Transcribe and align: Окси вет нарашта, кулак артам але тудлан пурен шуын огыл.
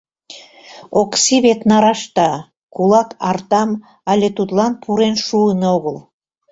Окси 0.99 1.35
вет 1.43 1.59
нарашта, 1.69 2.31
кулак 2.73 3.09
артам 3.29 3.71
але 4.11 4.27
тудлан 4.37 4.73
пурен 4.81 5.15
шуын 5.25 5.59
огыл. 5.75 5.97